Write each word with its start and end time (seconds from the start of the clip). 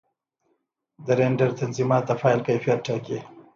د 1.05 1.07
رېنډر 1.19 1.49
تنظیمات 1.59 2.03
د 2.07 2.11
فایل 2.21 2.39
کیفیت 2.47 2.79
ټاکي. 2.85 3.19